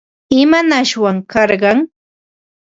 [0.41, 1.79] ¿Imanashwan karqan?